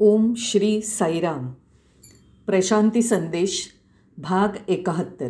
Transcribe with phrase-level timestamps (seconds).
[0.00, 1.48] ओम श्री साईराम.
[2.46, 3.68] प्रशांती संदेश
[4.18, 5.28] भाग एकाहत्तर.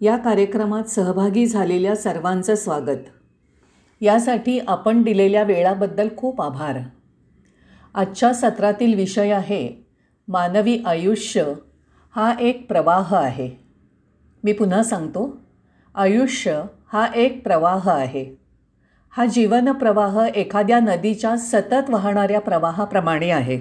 [0.00, 2.98] या कार्यक्रमात सहभागी झालेल्या सर्वांचं स्वागत.
[4.00, 6.78] यासाठी आपण दिलेल्या वेळाबद्दल खूप आभार.
[7.94, 9.86] आजच्या सत्रातील विषय आहे
[10.28, 11.52] मानवी आयुष्य
[12.10, 13.50] हा एक प्रवाह आहे.
[14.44, 15.40] मी पुन्हा सांगतो
[15.94, 16.62] आयुष्य
[16.92, 18.41] हा एक प्रवाह आहे.
[19.16, 23.60] हा जीवनप्रवाह एखाद्या नदीच्या सतत वाहणाऱ्या प्रवाहाप्रमाणे आहे.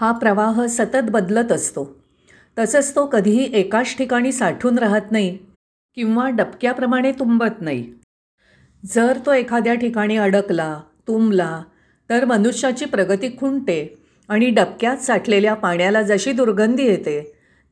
[0.00, 1.96] हा प्रवाह सतत बदलत असतो.
[2.58, 5.38] तसंच तो कधीही एकाच ठिकाणी साठून राहत नाही
[5.94, 7.92] किंवा डबक्याप्रमाणे तुंबत नाही.
[8.86, 11.62] जर तो एखाद्या ठिकाणी अडकला तुंबला
[12.10, 13.98] तर मनुष्याची प्रगती खुंटते
[14.28, 17.20] आणि डबक्यात साठलेल्या पाण्याला जशी दुर्गंधी येते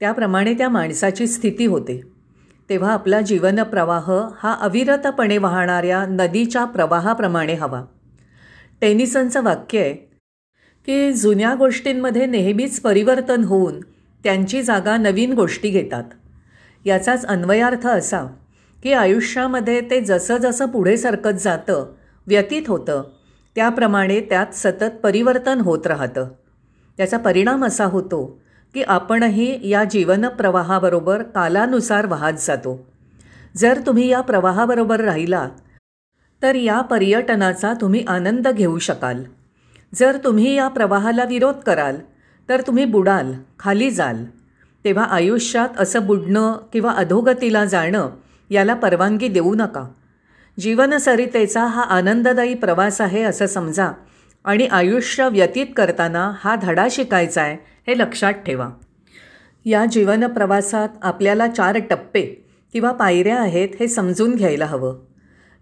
[0.01, 2.16] त्याप्रमाणे त्या माणसाची स्थिती होते.
[2.71, 7.85] तेव्हा आपला जीवनप्रवाह हा अविरतपणे वाहणाऱ्या नदीच्या प्रवाहाप्रमाणे हवा.
[8.81, 9.93] टेनिसनचं वाक्य आहे
[10.87, 13.81] की जुन्या गोष्टींमध्ये नेहमीच परिवर्तन होऊन
[14.25, 16.05] त्यांची जागा नवीन गोष्टी घेतात.
[16.85, 18.25] याचाच अन्वयार्थ असा
[18.83, 21.95] की आयुष्यामध्ये ते जसं जसं पुढे सरकत जातं
[22.27, 23.03] व्यतीत होतं
[23.55, 26.29] त्याप्रमाणे त्यात सतत परिवर्तन होत राहतं.
[26.97, 28.41] त्याचा परिणाम असा होतो
[28.75, 32.87] की आपणही या जीवनप्रवाहाबरोबर कालानुसार वाहत जातो.
[33.57, 35.49] जर तुम्ही या प्रवाहाबरोबर राहिला
[36.43, 39.23] तर या पर्यटनाचा तुम्ही आनंद घेऊ शकाल.
[39.95, 41.97] जर तुम्ही या प्रवाहाला विरोध कराल
[42.49, 44.25] तर तुम्ही बुडाल खाली जाल.
[44.85, 48.11] तेव्हा आयुष्यात असं बुडणं किंवा अधोगतीला जाणं
[48.51, 49.85] याला परवानगी देऊ नका.
[50.61, 53.91] जीवनसरितेचा हा आनंददायी प्रवास आहे असं समजा
[54.45, 57.57] आणि आयुष्य व्यतीत करताना हा धडा शिकायचा आहे
[57.87, 58.69] हे लक्षात ठेवा.
[59.65, 62.23] या जीवनप्रवासात आपल्याला चार टप्पे
[62.73, 64.99] किंवा पायऱ्या आहेत हे समजून घ्यायला हवं.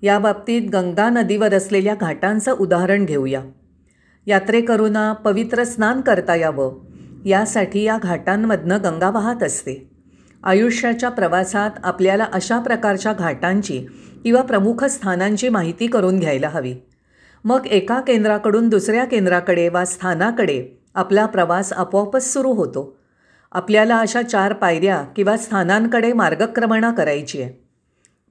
[0.03, 3.43] याबाबतीत गंगा नदीवर असलेल्या घाटांचं उदाहरण घेऊया.
[4.27, 6.75] यात्रेकरूंना पवित्र स्नान करता यावं.
[7.25, 9.91] यासाठी या घाटांमधनं गंगा वाहत असते.
[10.45, 13.87] आयुष्याच्या प्रवासात आपल्याला अशा प्रकारच्या घाटांची
[14.23, 16.75] किंवा प्रमुख स्थानांची माहिती करून घ्यायला हवी.
[17.45, 22.97] मग एका केंद्राकडून दुसऱ्या केंद्राकडे वा स्थानाकडे आपला प्रवास आपोआपच सुरू होतो.
[23.53, 27.53] आपल्याला अशा चार पायऱ्या किंवा स्थानांकडे मार्गक्रमणा करायची आहे.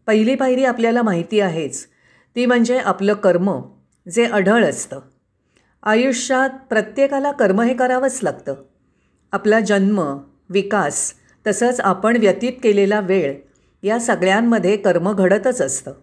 [0.08, 1.86] पहिली पायरी आपल्याला माहिती आहेच.
[2.36, 3.62] ती म्हणजे आपलं कर्म
[4.14, 5.00] जे अढळ असतं.
[5.84, 8.56] आयुष्यात प्रत्येकाला कर्म हे करावंच लागतं.
[9.32, 10.18] आपला जन्म
[10.50, 11.14] विकास
[11.48, 13.36] तसंच आपण व्यतीत केलेला वेळ
[13.84, 15.94] या सगळ्यांमध्ये कर्म घडतच असतं.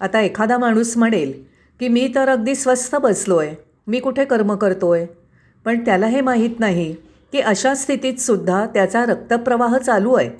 [0.00, 1.44] आता एखादा माणूस म्हणेल
[1.80, 3.54] की मी तर अगदी स्वस्थ बसलो आहे
[3.86, 5.25] मी कुठे कर्म करतो आहे
[5.66, 6.92] पण त्याला हे माहीत नाही
[7.32, 10.30] की अशा स्थितीतसुद्धा त्याचा रक्तप्रवाह चालू आहे.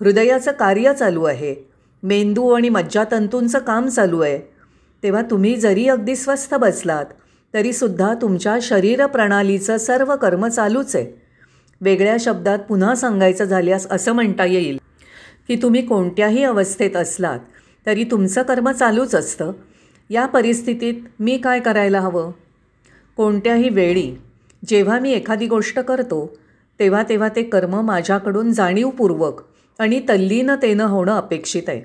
[0.00, 1.68] हृदयाचं कार्य चालू आहे.
[2.02, 4.38] मेंदू आणि मज्जातंतूंचं काम चालू आहे.
[5.02, 7.04] तेव्हा तुम्ही जरी अगदी स्वस्थ बसलात
[7.54, 11.22] तरीसुद्धा तुमच्या शरीर प्रणालीचं सर्व कर्म चालूच आहे.
[11.80, 14.78] वेगळ्या शब्दात पुन्हा सांगायचं झाल्यास असं म्हणता येईल
[15.48, 17.38] की तुम्ही कोणत्याही अवस्थेत असलात
[17.86, 19.52] तरी तुमचं कर्म चालूच असतं.
[20.10, 22.32] या परिस्थितीत मी काय करायला हवं?
[23.16, 24.18] कोणत्याही वेळी
[24.66, 26.36] जेव्हा मी एखादी गोष्ट करतो
[26.80, 29.42] तेव्हा तेव्हा ते कर्म माझ्याकडून जाणीवपूर्वक
[29.78, 31.80] आणि तल्लीनतेनं होणं अपेक्षित आहे.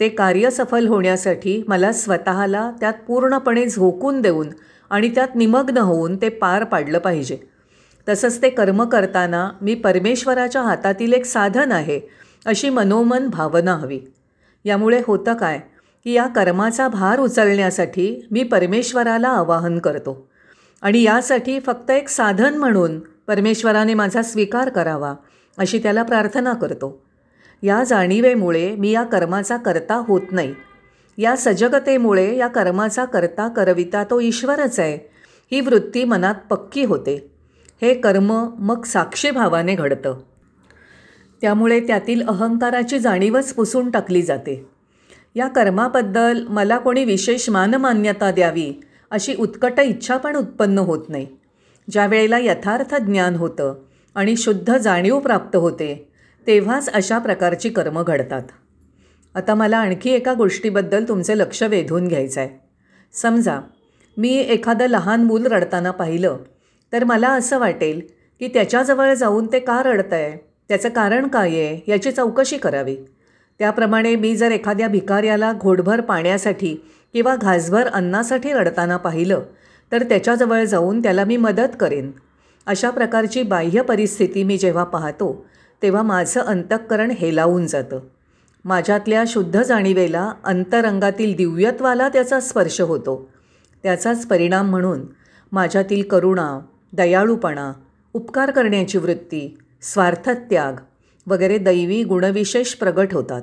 [0.00, 4.48] ते कार्य सफल होण्यासाठी मला स्वतःला त्यात पूर्णपणे झोकून देऊन
[4.90, 7.38] आणि त्यात निमग्न होऊन ते पार पाडलं पाहिजे.
[8.08, 12.00] तसंच ते कर्म करताना मी परमेश्वराच्या हातातील एक साधन आहे
[12.46, 14.00] अशी मनोमन भावना हवी.
[14.64, 15.58] यामुळे होतं काय
[16.04, 20.28] की या कर्माचा भार उचलण्यासाठी मी परमेश्वराला आवाहन करतो.
[20.84, 25.14] आणि यासाठी फक्त एक साधन म्हणून परमेश्वराने माझा स्वीकार करावा
[25.58, 27.02] अशी त्याला प्रार्थना करतो.
[27.62, 30.54] या जाणीवेमुळे मी या कर्माचा करता होत नाही.
[31.18, 35.10] या सजगतेमुळे या कर्माचा करता करविता तो ईश्वरच आहे.
[35.52, 37.32] ही वृत्ती मनात पक्की होते.
[37.82, 40.18] हे कर्म मग साक्षीभावाने घडतं.
[41.40, 44.66] त्यामुळे त्यातील अहंकाराची जाणीवच पुसून टाकली जाते.
[45.34, 51.26] या कर्माबद्दल मला कोणी विशेष मानमान्यता द्यावी अशी उत्कट इच्छा पण उत्पन्न होत नाही.
[51.88, 53.74] ज्या वेळेला यथार्थ ज्ञान होतं
[54.16, 55.94] आणि शुद्ध जाणीव प्राप्त होते
[56.46, 58.42] तेव्हाच अशा प्रकारची कर्म घडतात.
[59.34, 62.50] आता मला आणखी एका गोष्टीबद्दल तुमचे लक्ष वेधून घ्यायचं आहे
[63.12, 63.60] समजा
[64.16, 66.36] मी एखादं लहान मूल रडताना पाहिलं
[66.92, 68.00] तर मला असं वाटेल
[68.40, 70.36] की त्याच्याजवळ जाऊन ते का रडतं आहे
[70.68, 71.80] त्याचं कारण काय आहे?
[71.88, 72.96] याची चौकशी करावी.
[73.58, 76.74] त्याप्रमाणे मी जर एखाद्या भिकाऱ्याला घोटभर पाण्यासाठी
[77.12, 79.42] किंवा घासभर अन्नासाठी रडताना पाहिलं
[79.92, 82.10] तर त्याच्याजवळ जाऊन त्याला मी मदत करेन.
[82.66, 85.46] अशा प्रकारची बाह्य परिस्थिती मी जेव्हा पाहतो
[85.82, 88.00] तेव्हा माझं अंतःकरण हेलावून जातं.
[88.64, 93.28] माझ्यातल्या शुद्ध जाणीवेला अंतरंगातील दिव्यत्वाला त्याचा स्पर्श होतो.
[93.82, 95.00] त्याचाच परिणाम म्हणून
[95.52, 96.60] माझ्यातील करुणा
[96.92, 97.72] दयाळूपणा
[98.12, 100.72] उपकार करण्याची वृत्ती स्वार्थत्याग
[101.26, 103.42] वगैरे दैवी गुणविशेष प्रगट होतात.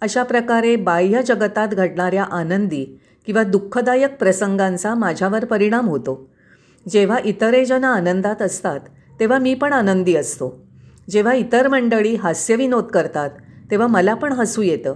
[0.00, 6.30] अशा प्रकारे बाह्य जगतात घडणाऱ्या आनंदी किंवा दुःखदायक प्रसंगांचा माझ्यावर परिणाम होतो.
[6.88, 8.80] जेव्हा इतरेजन आनंदात असतात
[9.20, 10.66] तेव्हा मी पण आनंदी असतो.
[11.10, 13.30] जेव्हा इतर मंडळी हास्यविनोद करतात
[13.70, 14.94] तेव्हा मला पण हसू येतं.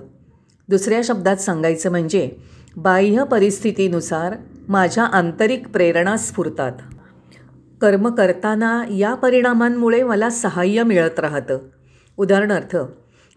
[0.68, 2.30] दुसऱ्या शब्दात सांगायचं म्हणजे
[2.76, 4.34] बाह्य परिस्थितीनुसार
[4.68, 6.72] माझ्या आंतरिक प्रेरणा स्फुरतात.
[7.80, 11.58] कर्म करताना या परिणामांमुळे मला सहाय्य मिळत राहतं.
[12.18, 12.76] उदाहरणार्थ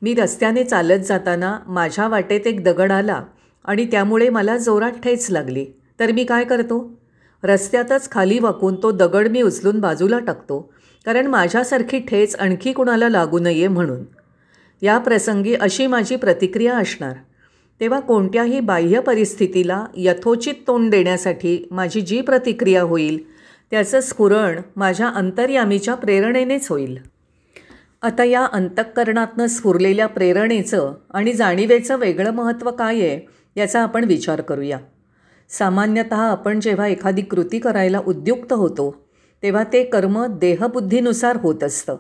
[0.02, 3.24] मी रस्त्याने चालत जाताना माझ्या वाटेत एक दगड आला
[3.66, 5.66] आणि त्यामुळे मला जोरात ठेच लागली.
[6.00, 7.02] तर मी काय करतो?
[7.44, 10.74] रस्त्यातच खाली वाकून तो दगड मी उचलून बाजूला टाकतो
[11.06, 14.04] कारण माझ्यासारखी ठेच आणखी कुणाला लागू नये म्हणून.
[14.82, 17.14] या प्रसंगी अशी माझी प्रतिक्रिया असणार.
[17.80, 23.32] तेव्हा कोणत्याही बाह्य परिस्थितीला यथोचित तोंड देण्यासाठी माझी जी प्रतिक्रिया होईल
[23.72, 26.98] त्याचं स्फुरण माझ्या अंतर्यामीच्या प्रेरणेनेच होईल.
[28.04, 33.20] आता या अंतःकरणातनं स्फुरलेल्या प्रेरणेचं आणि जाणीवेचं वेगळं महत्त्व काय आहे
[33.56, 34.78] याचा आपण विचार करूया.
[35.50, 39.04] सामान्यतः आपण जेव्हा एखादी कृती करायला उद्युक्त होतो
[39.44, 41.98] तेव्हा ते कर्म देहबुद्धीनुसार होत असतं.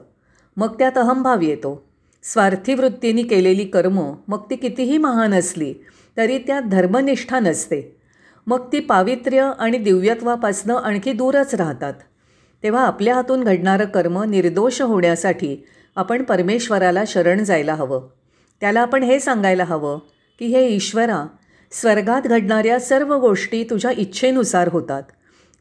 [0.57, 1.83] मग त्यात अहंभाव येतो.
[2.24, 5.74] स्वार्थी वृत्तीने केलेली कर्म मग ती कितीही महान असली
[6.18, 7.95] तरी त्यात धर्मनिष्ठा नसते.
[8.48, 11.94] मग ती पावित्र्य आणि दिव्यत्वापासनं आणखी दूरच राहतात.
[12.63, 15.63] तेव्हा आपल्या हातून घडणारं कर्म निर्दोष होण्यासाठी
[15.95, 18.07] आपण परमेश्वराला शरण जायला हवं.
[18.61, 19.99] त्याला आपण हे सांगायला हवं
[20.39, 21.25] की हे ईश्वरा
[21.71, 25.03] स्वर्गात घडणाऱ्या सर्व गोष्टी तुझ्या इच्छेनुसार होतात.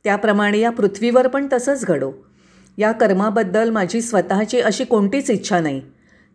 [0.04, 2.12] त्याप्रमाणे या पृथ्वीवर पण तसंच घडो.
[2.78, 5.82] या कर्माबद्दल माझी स्वतःची अशी कोणतीच इच्छा नाही.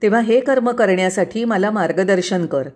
[0.01, 2.69] तेव्हा हे कर्म करण्यासाठी मला मार्गदर्शन कर.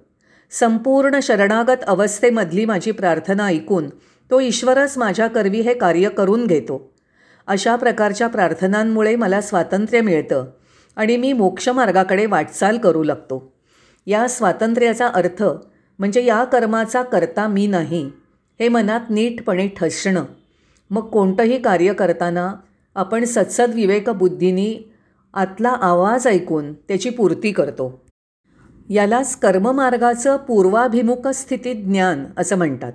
[0.51, 3.89] संपूर्ण शरणागत अवस्थेमधली माझी प्रार्थना ऐकून
[4.31, 6.93] तो ईश्वरच माझ्या करवी हे कार्य करून घेतो.
[7.47, 10.45] अशा प्रकारच्या प्रार्थनांमुळे मला स्वातंत्र्य मिळतं.
[10.95, 13.53] आणि मी मोक्षमार्गाकडे वाटचाल करू लागतो.
[14.05, 15.43] या स्वातंत्र्याचा अर्थ
[15.99, 18.11] म्हणजे या कर्माचा करता मी नाही
[18.59, 20.25] हे मनात नीटपणे ठसणं.
[20.89, 22.53] मग कोणतंही कार्य करताना
[22.95, 24.91] आपण सत्सद विवेकबुद्धीनी
[25.33, 28.05] आतला आवाज ऐकून त्याची पूर्ती करतो.
[28.89, 32.93] यालाच कर्ममार्गाचं पूर्वाभिमुख स्थिती ज्ञान असं म्हणतात.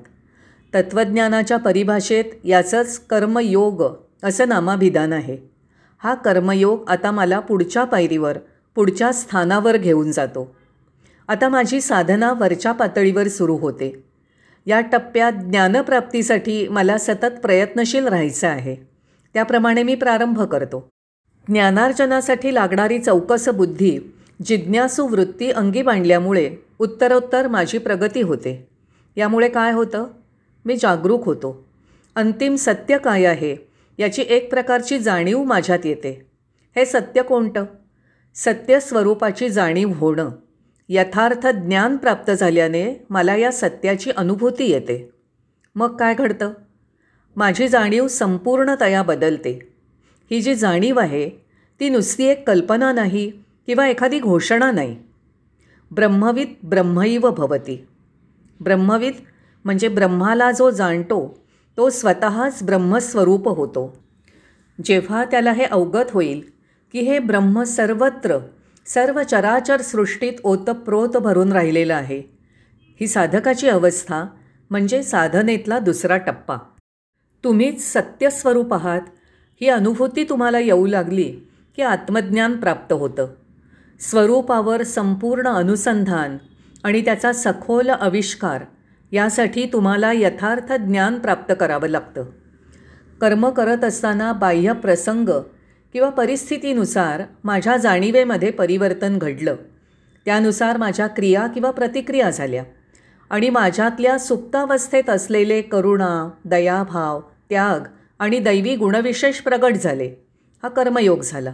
[0.74, 3.82] तत्त्वज्ञानाच्या परिभाषेत याचंच कर्मयोग
[4.22, 5.53] असं नामाभिधान आहे.
[6.04, 8.38] हा कर्मयोग आता मला पुढच्या पायरीवर
[8.74, 10.56] पुढच्या स्थानावर घेऊन जातो.
[11.28, 14.04] आता माझी साधना वरच्या पातळीवर सुरू होते.
[14.66, 18.76] या टप्प्यात ज्ञानप्राप्तीसाठी मला सतत प्रयत्नशील राहायचं आहे.
[19.34, 20.88] त्याप्रमाणे मी प्रारंभ करतो.
[21.48, 23.98] ज्ञानार्जनासाठी लागणारी चौकस बुद्धी
[24.44, 28.68] जिज्ञासू वृत्ती अंगी बांधल्यामुळे उत्तरोत्तर माझी प्रगती होते.
[29.16, 30.04] यामुळे काय होतं?
[30.64, 31.66] मी जागरूक होतो.
[32.16, 33.73] अंतिम सत्य काय आहे?
[33.98, 36.26] याची एक प्रकारची जाणीव माझ्यात येते.
[36.76, 37.64] हे सत्य कोणतं?
[38.34, 40.30] सत्य स्वरूपाची जाणीव होणं.
[40.88, 45.10] यथार्थ ज्ञान प्राप्त झाल्याने मला या सत्याची अनुभूती येते.
[45.74, 46.52] मग काय घडतं?
[47.36, 49.72] माझी जाणीव संपूर्णतया बदलते.
[50.30, 51.30] ही जी जाणीव आहे
[51.80, 53.32] ती नुसती एक कल्पना नाही
[53.66, 54.96] किंवा एखादी घोषणा नाही.
[55.90, 57.86] ब्रह्मविद ब्रह्मैव भवती.
[58.60, 59.14] ब्रह्मविद
[59.64, 61.43] म्हणजे ब्रह्माला जो जाणतो
[61.76, 64.04] तो स्वतःच ब्रह्मस्वरूप होतो.
[64.84, 66.42] जेव्हा त्याला हे अवगत होईल
[66.92, 68.38] की हे ब्रह्म सर्वत्र
[68.86, 72.22] सर्व चराचर सृष्टीत ओतप्रोत भरून राहिलेलं आहे
[73.00, 74.24] ही साधकाची अवस्था
[74.70, 76.56] म्हणजे साधनेतला दुसरा टप्पा.
[77.44, 79.00] तुम्हीच सत्यस्वरूप आहात
[79.60, 81.32] ही अनुभूती तुम्हाला येऊ लागली
[81.76, 83.26] की आत्मज्ञान प्राप्त होतं.
[84.00, 86.36] स्वरूपावर संपूर्ण अनुसंधान
[86.84, 88.64] आणि त्याचा सखोल आविष्कार
[89.14, 92.24] यासाठी तुम्हाला यथार्थ ज्ञान प्राप्त करावं लागतं.
[93.20, 95.28] कर्म करत असताना बाह्य प्रसंग
[95.92, 99.56] किंवा परिस्थितीनुसार माझ्या जाणीवेमध्ये परिवर्तन घडलं.
[100.24, 102.64] त्यानुसार माझ्या क्रिया किंवा प्रतिक्रिया झाल्या
[103.30, 110.26] आणि माझ्यातल्या सुप्तावस्थेत असलेले करुणा दयाभाव त्याग आणि दैवी गुणविशेष प्रगट झाले.
[110.62, 111.52] हा कर्मयोग झाला.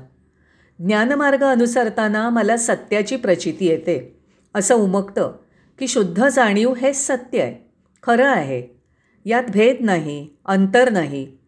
[0.78, 4.20] ज्ञानमार्ग अनुसरताना मला सत्याची प्रचिती येते
[4.54, 5.32] असं उमगतं
[5.80, 7.70] की शुद्ध जाणीव हेच सत्य आहे
[8.02, 8.80] खरं आहे.
[9.24, 11.38] यात भेद नाही अंतर नाही.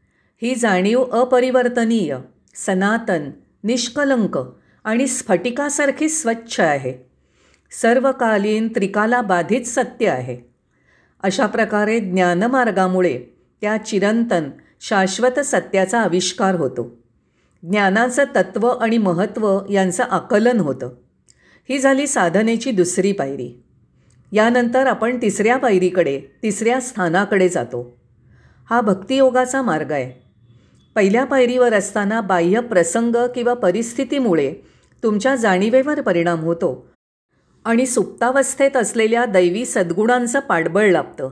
[0.42, 2.16] ही जाणीव अपरिवर्तनीय
[2.54, 3.30] सनातन
[3.64, 4.38] निष्कलंक
[4.84, 6.94] आणि स्फटिकासारखी स्वच्छ आहे.
[7.80, 10.38] सर्वकालीन त्रिकाला बाधित सत्य आहे.
[11.22, 13.24] अशा प्रकारे ज्ञानमार्गामुळे
[13.60, 17.02] त्या चिरंतन शाश्वत सत्याचा आविष्कार होतो.
[17.62, 20.90] ज्ञानाचं तत्त्व आणि महत्त्व यांचं आकलन होतं.
[21.68, 23.62] ही झाली साधनेची दुसरी पायरी.
[24.32, 27.96] यानंतर आपण तिसऱ्या पायरीकडे तिसऱ्या स्थानाकडे जातो.
[28.70, 30.22] हा भक्तियोगाचा मार्ग आहे.
[30.94, 34.54] पहिल्या पायरीवर असताना बाह्य प्रसंग किंवा परिस्थितीमुळे
[35.02, 36.88] तुमच्या जाणीवेवर परिणाम होतो
[37.64, 41.30] आणि सुप्तावस्थेत असलेल्या दैवी सद्गुणांचं पाठबळ लाभतं.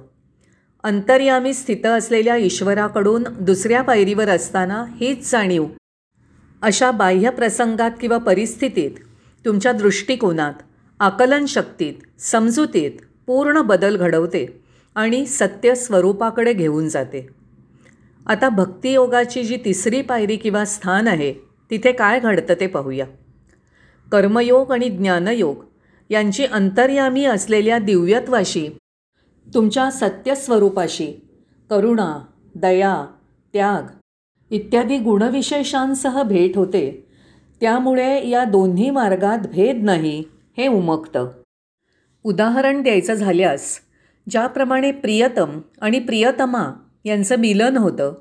[0.82, 5.66] अंतर्यामी स्थित असलेल्या ईश्वराकडून दुसऱ्या पायरीवर असताना हीच जाणीव.
[6.62, 8.90] अशा बाह्य प्रसंगात किंवा परिस्थितीत
[9.44, 10.54] तुमच्या दृष्टिकोनात
[11.00, 12.90] आकलनशक्तीत समजुतीत
[13.26, 14.62] पूर्ण बदल घडवते
[14.94, 17.28] आणि सत्य स्वरूपाकडे घेऊन जाते.
[18.26, 21.32] आता भक्तियोगाची जी तिसरी पायरी किंवा स्थान आहे
[21.70, 23.06] तिथे काय घडतं ते पाहूया.
[24.12, 25.64] कर्मयोग आणि ज्ञानयोग
[26.10, 28.68] यांची अंतर्यामी असलेल्या दिव्यत्वाशी
[29.54, 31.28] तुमच्या सत्यस्वरूपाशी
[31.70, 32.18] करुणा
[32.54, 33.06] दया
[33.52, 33.82] त्याग
[34.50, 37.06] इत्यादी गुणविशेषांसह भेट होते.
[37.60, 40.22] त्यामुळे या दोन्ही मार्गात भेद नाही.
[40.60, 41.30] हे उमगतं.
[42.24, 43.78] उदाहरण द्यायचं झाल्यास
[44.30, 46.72] ज्याप्रमाणे प्रियतम आणि प्रियतमा
[47.04, 48.14] यांचं मिलन होतं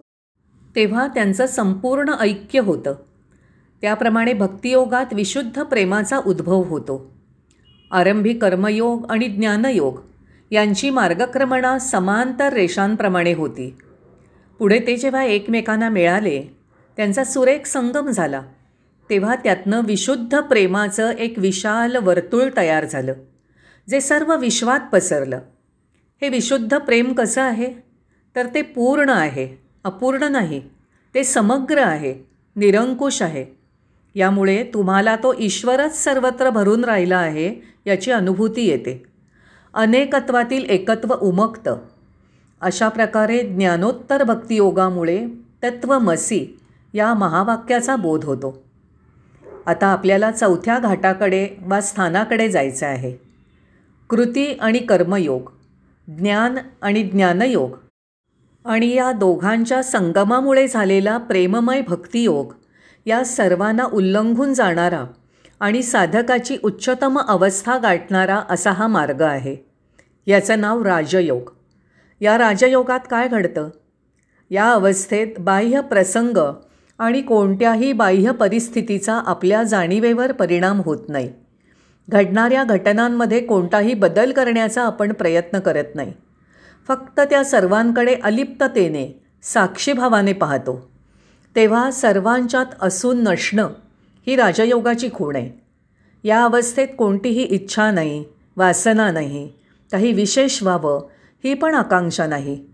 [0.75, 2.95] तेव्हा त्यांचं संपूर्ण ऐक्य होतं.
[3.81, 7.11] त्याप्रमाणे भक्तियोगात विशुद्ध प्रेमाचा उद्भव होतो.
[7.91, 9.99] आरंभी कर्मयोग आणि ज्ञानयोग
[10.51, 13.77] यांची मार्गक्रमणा समांतर रेषांप्रमाणे होती.
[14.59, 16.57] पुढे ते जेव्हा एकमेकांना मिळाले
[16.97, 18.41] त्यांचा सुरेख संगम झाला.
[19.09, 23.13] तेव्हा त्यातनं विशुद्ध प्रेमाचं एक विशाल वर्तुळ तयार झालं
[23.89, 25.39] जे सर्व विश्वात पसरलं.
[26.21, 27.73] हे विशुद्ध प्रेम कसं आहे?
[28.35, 30.61] तर ते पूर्ण आहे अपूर्ण नाही
[31.15, 32.15] ते समग्र आहे
[32.55, 33.45] निरंकुश आहे.
[34.15, 39.03] यामुळे तुम्हाला तो ईश्वरच सर्वत्र भरून राहिला आहे याची अनुभूती येते.
[39.73, 41.77] अनेकत्वातील एकत्व उमगतं.
[42.61, 45.25] अशा प्रकारे ज्ञानोत्तर भक्तियोगामुळे
[45.63, 46.59] तत्वमसी
[46.93, 48.68] या महावाक्याचा बोध होतो.
[49.65, 53.15] आता आपल्याला चौथ्या घाटाकडे वा स्थानाकडे जायचं आहे.
[54.09, 55.51] कृती आणि कर्मयोग
[56.07, 57.77] ज्ञान आणि ज्ञानयोग
[58.65, 62.53] आणि या दोघांच्या संगमामुळे झालेला प्रेममय भक्तियोग
[63.05, 65.05] या सर्वांना उल्लंघून जाणारा
[65.59, 69.55] आणि साधकाची उच्चतम अवस्था गाठणारा असा हा मार्ग आहे.
[70.25, 71.51] याचं नाव राजयोग.
[72.21, 73.69] या राजयोगात काय घडतं?
[74.49, 76.37] या अवस्थेत बाह्य प्रसंग
[76.99, 81.29] आणि कोणत्याही बाह्य परिस्थितीचा आपल्या जाणीवेवर परिणाम होत नाही.
[82.09, 86.13] घडणाऱ्या घटनांमध्ये कोणताही बदल करण्याचा आपण प्रयत्न करत नाही.
[86.87, 90.89] फक्त त्या सर्वांकडे अलिप्ततेने साक्षीभावाने पाहतो.
[91.55, 93.69] तेव्हा सर्वांच्यात असून नसणं
[94.27, 95.51] ही राजयोगाची खूण आहे.
[96.23, 98.25] या अवस्थेत कोणतीही इच्छा नाही
[98.57, 99.49] वासना नाही
[99.91, 101.07] काही विशेष व्हावं
[101.43, 102.65] ही पण आकांक्षा नाही.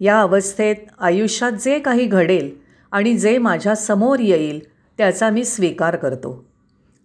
[0.00, 2.65] या अवस्थेत आयुष्यात जे काही घडेल
[2.96, 4.60] आणि जे माझ्यासमोर येईल
[4.98, 6.46] त्याचा मी स्वीकार करतो.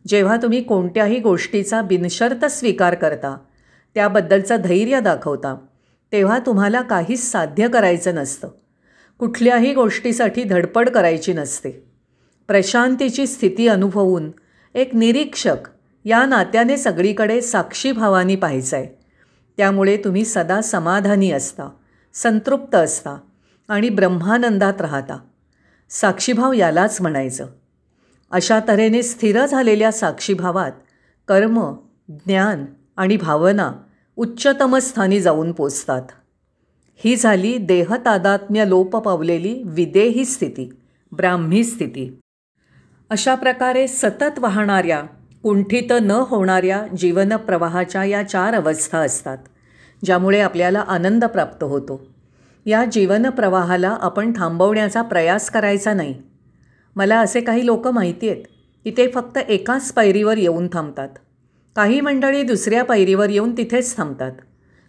[0.08, 3.38] जेव्हा तुम्ही कोणत्याही गोष्टीचा बिनशर्त स्वीकार करता
[3.96, 5.56] त्याबद्दलचं धैर्य दाखवता
[6.12, 8.50] तेव्हा तुम्हाला काहीच साध्य करायचं नसतं.
[9.20, 11.72] कुठल्याही गोष्टीसाठी धडपड करायची नसते.
[12.48, 14.32] प्रशांतीची स्थिती अनुभवून
[14.76, 15.70] एक निरीक्षक
[16.06, 18.88] या नात्याने सगळीकडे साक्षीभावानी पाहायचं आहे
[19.58, 21.70] त्यामुळे तुम्ही सदा समाधानी असता
[22.14, 23.18] संतृप्त असता
[23.70, 25.18] आणि ब्रह्मानंदात राहता.
[25.92, 27.48] साक्षीभाव यालाच म्हणायचं.
[28.32, 30.72] अशा तऱ्हेने स्थिर झालेल्या साक्षीभावात
[31.28, 31.74] कर्म
[32.10, 32.66] ज्ञान
[32.98, 33.72] आणि भावना
[34.16, 36.02] उच्चतम स्थानी जाऊन पोचतात.
[36.96, 40.80] ही झाली देहतादात्म्य लोप पावलेली विदेही स्थिती
[41.12, 42.20] ब्राह्मी स्थिती.
[43.10, 45.02] अशा प्रकारे सतत वाहणाऱ्या
[45.44, 49.38] कुंठित न होणाऱ्या जीवनप्रवाहाच्या या चार अवस्था असतात
[50.06, 52.11] ज्यामुळे आपल्याला आनंद प्राप्त होतो.
[52.66, 56.16] या जीवनप्रवाहाला आपण थांबवण्याचा प्रयास करायचा नाही.
[56.96, 58.46] मला असे काही लोक माहिती आहेत
[58.84, 61.10] की ते फक्त एकाच पायरीवर येऊन थांबतात.
[61.76, 64.32] काही मंडळी दुसऱ्या पायरीवर येऊन तिथेच थांबतात.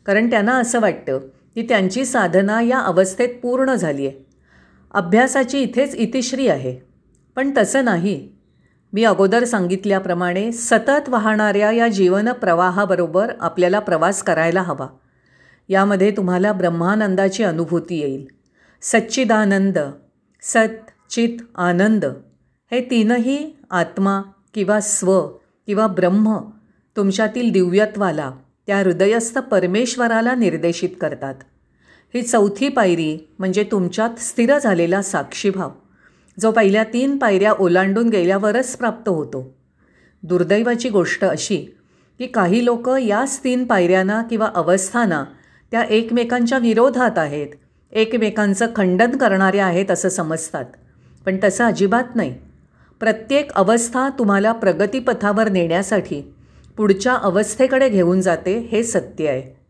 [0.06, 1.18] कारण त्यांना असं वाटतं
[1.54, 4.26] की त्यांची साधना या अवस्थेत पूर्ण झाली आहे
[4.90, 6.80] अभ्यासाची इथेच इतिश्री आहे.
[7.36, 8.28] पण तसं नाही.
[8.92, 14.86] मी अगोदर सांगितल्याप्रमाणे सतत वाहणाऱ्या या जीवन प्रवाहाबरोबर आपल्याला प्रवास करायला हवा.
[15.72, 18.26] यामध्ये तुम्हाला ब्रह्मानंदाची अनुभूती येईल.
[18.82, 19.78] सच्चिदानंद
[20.42, 22.04] सत चित आनंद
[22.70, 24.22] हे तीनही आत्मा
[24.54, 25.26] किंवा स्व
[25.66, 26.38] किंवा ब्रह्म
[26.96, 28.30] तुमच्यातील दिव्यत्वाला
[28.66, 31.34] त्या हृदयस्थ परमेश्वराला निर्देशित करतात.
[32.14, 35.70] ही चौथी पायरी म्हणजे तुमच्यात स्थिर झालेला साक्षीभाव
[36.40, 39.54] जो पहिल्या तीन पायऱ्या ओलांडून गेल्यावरच प्राप्त होतो.
[40.22, 41.56] दुर्दैवाची गोष्ट अशी
[42.18, 45.24] की काही लोक याच तीन पायऱ्यांना किंवा अवस्थांना
[45.72, 47.46] त्या एकमेकांच्या विरोधात आहेत.
[47.92, 50.64] एकमेकांचं खंडन करणाऱ्या आहेत असं समजतात.
[51.26, 52.34] पण तसं अजिबात नाही.
[53.00, 56.34] प्रत्येक अवस्था तुम्हाला प्रगतीपथावर नेण्यासाठी
[56.76, 59.60] पुढच्या अवस्थेकडे घेऊन जाते हे सत्य आहे.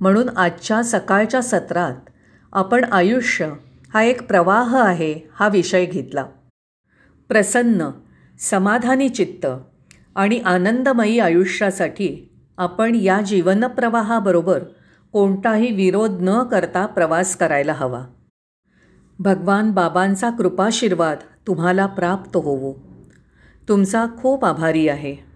[0.00, 2.10] म्हणून आजच्या सकाळच्या सत्रात
[2.52, 3.52] आपण आयुष्य
[3.94, 6.24] हा एक प्रवाह आहे हा विषय घेतला.
[7.28, 7.90] प्रसन्न
[8.38, 9.46] समाधानी चित्त
[10.16, 14.58] आणि आनंदमयी आयुष्यासाठी आपण या जीवनप्रवाहाबरोबर
[15.12, 18.04] कोणताही विरोध न करता प्रवास करायला हवा.
[19.18, 22.74] भगवान बाबांचा कृपाशीर्वाद तुम्हाला प्राप्त होवो.
[23.68, 25.27] तुमचा खूप आभारी आहे.